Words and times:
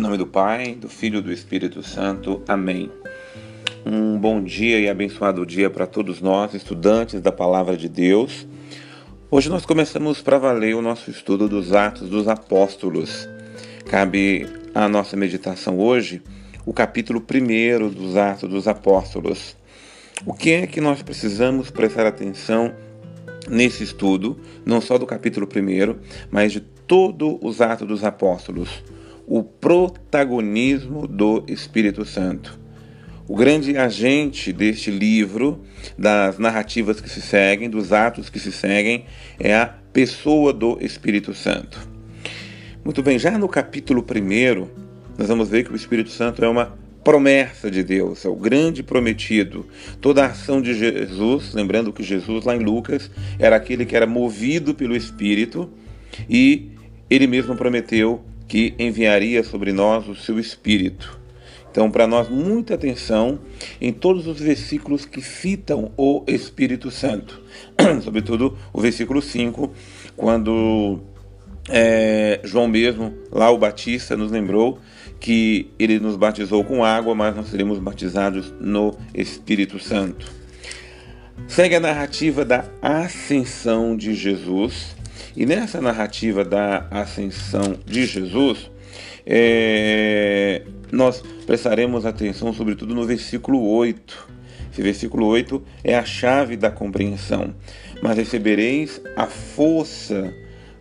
nome 0.00 0.16
do 0.16 0.26
Pai, 0.26 0.74
do 0.74 0.88
Filho 0.88 1.18
e 1.18 1.22
do 1.22 1.30
Espírito 1.30 1.82
Santo. 1.82 2.42
Amém. 2.48 2.90
Um 3.84 4.16
bom 4.16 4.42
dia 4.42 4.80
e 4.80 4.88
abençoado 4.88 5.44
dia 5.44 5.68
para 5.68 5.86
todos 5.86 6.20
nós, 6.20 6.54
estudantes 6.54 7.20
da 7.20 7.30
Palavra 7.30 7.76
de 7.76 7.90
Deus. 7.90 8.46
Hoje 9.30 9.50
nós 9.50 9.66
começamos 9.66 10.22
para 10.22 10.38
valer 10.38 10.74
o 10.74 10.80
nosso 10.80 11.10
estudo 11.10 11.46
dos 11.46 11.74
Atos 11.74 12.08
dos 12.08 12.26
Apóstolos. 12.26 13.28
Cabe 13.84 14.46
à 14.74 14.88
nossa 14.88 15.14
meditação 15.14 15.78
hoje 15.78 16.22
o 16.64 16.72
capítulo 16.72 17.20
1 17.20 17.90
dos 17.90 18.16
Atos 18.16 18.48
dos 18.48 18.66
Apóstolos. 18.66 19.56
O 20.24 20.32
que 20.32 20.52
é 20.52 20.66
que 20.66 20.80
nós 20.80 21.02
precisamos 21.02 21.70
prestar 21.70 22.06
atenção 22.06 22.74
nesse 23.46 23.84
estudo, 23.84 24.40
não 24.64 24.80
só 24.80 24.96
do 24.96 25.04
capítulo 25.04 25.46
1, 25.46 25.96
mas 26.30 26.50
de 26.50 26.60
todos 26.60 27.36
os 27.42 27.60
Atos 27.60 27.86
dos 27.86 28.02
Apóstolos? 28.02 28.82
O 29.34 29.42
protagonismo 29.42 31.08
do 31.08 31.42
Espírito 31.48 32.04
Santo. 32.04 32.60
O 33.26 33.34
grande 33.34 33.78
agente 33.78 34.52
deste 34.52 34.90
livro, 34.90 35.64
das 35.96 36.38
narrativas 36.38 37.00
que 37.00 37.08
se 37.08 37.22
seguem, 37.22 37.70
dos 37.70 37.94
atos 37.94 38.28
que 38.28 38.38
se 38.38 38.52
seguem, 38.52 39.06
é 39.40 39.56
a 39.56 39.64
pessoa 39.64 40.52
do 40.52 40.76
Espírito 40.82 41.32
Santo. 41.32 41.80
Muito 42.84 43.02
bem, 43.02 43.18
já 43.18 43.38
no 43.38 43.48
capítulo 43.48 44.04
1, 44.04 44.68
nós 45.16 45.28
vamos 45.28 45.48
ver 45.48 45.64
que 45.64 45.72
o 45.72 45.76
Espírito 45.76 46.10
Santo 46.10 46.44
é 46.44 46.48
uma 46.48 46.76
promessa 47.02 47.70
de 47.70 47.82
Deus, 47.82 48.26
é 48.26 48.28
o 48.28 48.36
grande 48.36 48.82
prometido. 48.82 49.66
Toda 49.98 50.24
a 50.24 50.26
ação 50.26 50.60
de 50.60 50.74
Jesus, 50.74 51.54
lembrando 51.54 51.90
que 51.90 52.02
Jesus, 52.02 52.44
lá 52.44 52.54
em 52.54 52.62
Lucas, 52.62 53.10
era 53.38 53.56
aquele 53.56 53.86
que 53.86 53.96
era 53.96 54.06
movido 54.06 54.74
pelo 54.74 54.94
Espírito 54.94 55.70
e 56.28 56.72
ele 57.08 57.26
mesmo 57.26 57.56
prometeu 57.56 58.22
que 58.48 58.74
enviaria 58.78 59.42
sobre 59.42 59.72
nós 59.72 60.08
o 60.08 60.14
seu 60.14 60.38
Espírito. 60.38 61.20
Então, 61.70 61.90
para 61.90 62.06
nós, 62.06 62.28
muita 62.28 62.74
atenção 62.74 63.38
em 63.80 63.92
todos 63.92 64.26
os 64.26 64.38
versículos 64.38 65.06
que 65.06 65.22
citam 65.22 65.90
o 65.96 66.22
Espírito 66.26 66.90
Santo, 66.90 67.40
sobretudo 68.04 68.58
o 68.74 68.80
versículo 68.80 69.22
5, 69.22 69.72
quando 70.14 71.00
é, 71.70 72.40
João 72.44 72.68
mesmo, 72.68 73.14
lá 73.30 73.50
o 73.50 73.56
Batista, 73.56 74.16
nos 74.16 74.30
lembrou 74.30 74.80
que 75.18 75.70
ele 75.78 75.98
nos 75.98 76.16
batizou 76.16 76.62
com 76.62 76.84
água, 76.84 77.14
mas 77.14 77.34
nós 77.34 77.48
seremos 77.48 77.78
batizados 77.78 78.52
no 78.60 78.94
Espírito 79.14 79.78
Santo. 79.78 80.30
Segue 81.48 81.76
a 81.76 81.80
narrativa 81.80 82.44
da 82.44 82.64
ascensão 82.82 83.96
de 83.96 84.14
Jesus 84.14 84.94
e 85.36 85.46
nessa 85.46 85.80
narrativa 85.80 86.44
da 86.44 86.86
ascensão 86.90 87.74
de 87.86 88.06
Jesus, 88.06 88.70
é, 89.24 90.62
nós 90.90 91.22
prestaremos 91.46 92.04
atenção, 92.04 92.52
sobretudo, 92.52 92.94
no 92.94 93.04
versículo 93.06 93.66
8. 93.66 94.28
Esse 94.72 94.82
versículo 94.82 95.26
8 95.26 95.62
é 95.84 95.96
a 95.96 96.04
chave 96.04 96.56
da 96.56 96.70
compreensão. 96.70 97.54
Mas 98.02 98.16
recebereis 98.16 99.00
a 99.16 99.26
força 99.26 100.32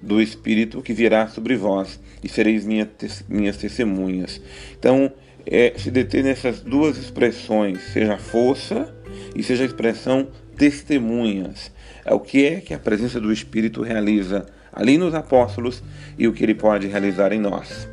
do 0.01 0.21
Espírito 0.21 0.81
que 0.81 0.93
virá 0.93 1.27
sobre 1.27 1.55
vós, 1.55 1.99
e 2.23 2.27
sereis 2.27 2.65
minha, 2.65 2.89
minhas 3.29 3.57
testemunhas. 3.57 4.41
Então, 4.77 5.11
é, 5.45 5.73
se 5.77 5.91
deter 5.91 6.23
nessas 6.23 6.61
duas 6.61 6.97
expressões, 6.97 7.81
seja 7.93 8.17
força 8.17 8.93
e 9.35 9.43
seja 9.43 9.63
a 9.63 9.67
expressão 9.67 10.27
testemunhas. 10.61 11.71
É 12.05 12.13
o 12.13 12.19
que 12.19 12.45
é 12.45 12.61
que 12.61 12.71
a 12.71 12.77
presença 12.77 13.19
do 13.19 13.33
Espírito 13.33 13.81
realiza 13.81 14.45
ali 14.71 14.95
nos 14.95 15.15
apóstolos 15.15 15.81
e 16.19 16.27
o 16.27 16.33
que 16.33 16.43
ele 16.43 16.53
pode 16.53 16.85
realizar 16.85 17.33
em 17.33 17.39
nós. 17.39 17.87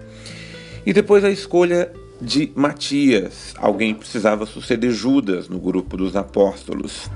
E 0.85 0.93
depois 0.93 1.25
a 1.25 1.31
escolha 1.31 1.91
de 2.21 2.53
Matias. 2.55 3.55
Alguém 3.57 3.95
precisava 3.95 4.45
suceder 4.45 4.91
Judas 4.91 5.49
no 5.49 5.59
grupo 5.59 5.97
dos 5.97 6.15
apóstolos. 6.15 7.09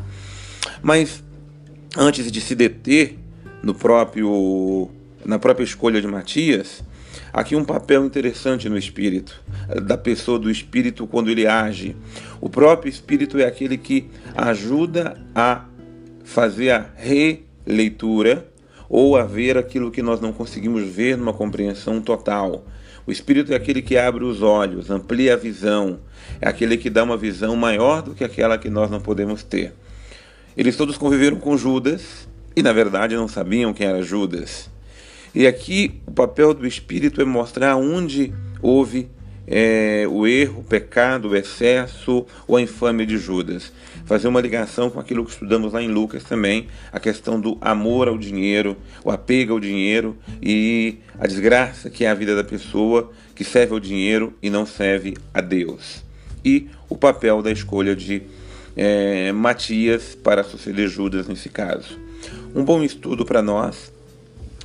Mas 0.81 1.23
antes 1.99 2.33
de 2.33 2.41
se 2.41 2.55
deter 2.55 3.19
no 3.63 3.75
próprio 3.75 4.89
na 5.23 5.39
própria 5.39 5.65
escolha 5.65 6.01
de 6.01 6.07
Matias, 6.07 6.83
aqui 7.33 7.57
um 7.57 7.65
papel 7.65 8.05
interessante 8.05 8.69
no 8.69 8.77
espírito, 8.77 9.43
da 9.85 9.97
pessoa 9.97 10.39
do 10.39 10.51
espírito 10.51 11.07
quando 11.07 11.31
ele 11.31 11.47
age. 11.47 11.97
O 12.41 12.49
próprio 12.49 12.91
espírito 12.91 13.39
é 13.39 13.47
aquele 13.47 13.79
que 13.79 14.09
ajuda 14.35 15.17
a 15.35 15.65
fazer 16.25 16.71
a 16.71 16.87
releitura 16.97 18.47
ou 18.89 19.17
a 19.17 19.25
ver 19.25 19.57
aquilo 19.57 19.91
que 19.91 20.03
nós 20.03 20.21
não 20.21 20.33
conseguimos 20.33 20.83
ver 20.83 21.17
numa 21.17 21.33
compreensão 21.33 22.01
total. 22.01 22.67
O 23.07 23.11
Espírito 23.11 23.53
é 23.53 23.57
aquele 23.57 23.83
que 23.83 23.97
abre 23.97 24.23
os 24.23 24.43
olhos, 24.43 24.91
amplia 24.91 25.35
a 25.35 25.37
visão, 25.37 25.99
é 26.41 26.49
aquele 26.49 26.77
que 26.77 26.89
dá 26.89 27.03
uma 27.03 27.17
visão 27.17 27.57
maior 27.57 28.03
do 28.03 28.15
que 28.15 28.23
aquela 28.23 28.57
que 28.57 28.71
nós 28.71 28.91
não 28.91 29.01
podemos 29.01 29.43
ter. 29.43 29.73
Eles 30.57 30.77
todos 30.77 30.99
conviveram 30.99 31.39
com 31.39 31.57
Judas 31.57 32.29
e, 32.55 32.63
na 32.63 32.73
verdade, 32.73 33.17
não 33.17 33.27
sabiam 33.27 33.73
quem 33.73 33.87
era 33.87 34.03
Judas. 34.03 34.71
E 35.35 35.47
aqui 35.47 36.03
o 36.07 36.13
papel 36.13 36.53
do 36.53 36.67
Espírito 36.67 37.23
é 37.23 37.25
mostrar 37.25 37.77
onde 37.77 38.35
houve 38.61 39.09
é, 39.47 40.07
o 40.09 40.27
erro, 40.27 40.61
o 40.61 40.65
pecado, 40.65 41.31
o 41.31 41.37
excesso 41.37 42.27
ou 42.47 42.57
a 42.57 42.61
infâmia 42.61 43.07
de 43.07 43.17
Judas. 43.17 43.73
Fazer 44.05 44.29
uma 44.29 44.43
ligação 44.43 44.91
com 44.91 45.01
aquilo 45.01 45.25
que 45.25 45.31
estudamos 45.31 45.73
lá 45.73 45.83
em 45.83 45.89
Lucas 45.89 46.23
também, 46.23 46.69
a 46.93 47.01
questão 47.01 47.41
do 47.41 47.57
amor 47.63 48.09
ao 48.09 48.19
dinheiro, 48.19 48.77
o 49.03 49.11
apego 49.11 49.55
ao 49.55 49.61
dinheiro 49.61 50.17
e 50.41 50.99
a 51.19 51.27
desgraça 51.27 51.89
que 51.89 52.05
é 52.05 52.11
a 52.11 52.15
vida 52.15 52.37
da 52.37 52.45
pessoa 52.45 53.11
que 53.35 53.43
serve 53.43 53.73
ao 53.73 53.81
dinheiro 53.81 54.35
e 54.43 54.51
não 54.51 54.67
serve 54.67 55.17
a 55.33 55.41
Deus. 55.41 56.05
E 56.45 56.69
o 56.91 56.97
papel 56.97 57.41
da 57.41 57.51
escolha 57.51 57.97
de 57.97 58.23
é, 58.77 59.33
Matias 59.33 60.15
para 60.15 60.45
suceder 60.45 60.89
Judas 60.89 61.27
nesse 61.27 61.49
caso. 61.49 61.99
Um 62.55 62.65
bom 62.65 62.83
estudo 62.83 63.25
para 63.25 63.41
nós 63.41 63.91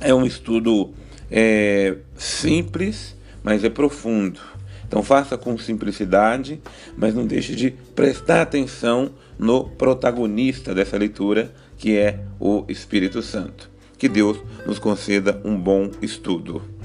é 0.00 0.14
um 0.14 0.24
estudo 0.24 0.92
é, 1.30 1.96
simples, 2.16 3.16
mas 3.42 3.64
é 3.64 3.68
profundo 3.68 4.40
então 4.88 5.02
faça 5.02 5.36
com 5.36 5.56
simplicidade, 5.58 6.60
mas 6.96 7.14
não 7.14 7.26
deixe 7.26 7.54
de 7.54 7.70
prestar 7.94 8.40
atenção 8.40 9.10
no 9.38 9.64
protagonista 9.64 10.74
dessa 10.74 10.96
leitura, 10.96 11.52
que 11.76 11.96
é 11.96 12.20
o 12.40 12.64
Espírito 12.68 13.22
Santo. 13.22 13.70
Que 13.98 14.08
Deus 14.08 14.38
nos 14.66 14.78
conceda 14.78 15.40
um 15.44 15.56
bom 15.56 15.90
estudo. 16.00 16.77